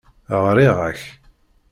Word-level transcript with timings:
Ɣriɣ-ak. 0.45 1.01